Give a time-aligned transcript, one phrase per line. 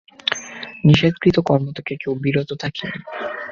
[0.85, 2.99] নিষেধকৃত কর্ম থেকে কেউ বিরত থাকেনি।